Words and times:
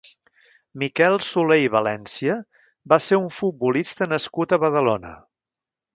Miquel 0.83 1.17
Soler 1.25 1.57
i 1.65 1.69
València 1.75 2.37
va 2.95 2.99
ser 3.09 3.19
un 3.27 3.31
futbolista 3.41 4.09
nascut 4.15 4.57
a 4.59 4.63
Badalona. 4.65 5.13